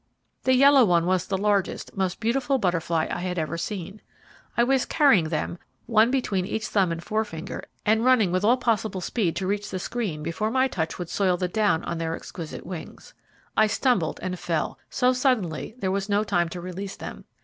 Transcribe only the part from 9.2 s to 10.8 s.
to reach the screen before my